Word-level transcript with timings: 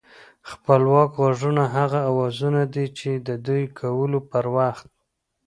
خپلواک 0.49 1.11
غږونه 1.23 1.63
هغه 1.75 1.99
اوازونه 2.11 2.61
دي 2.73 2.85
چې 2.99 3.09
د 3.27 3.29
دوی 3.45 3.63
کولو 3.79 4.19
پر 4.31 4.45
وخت 4.55 4.87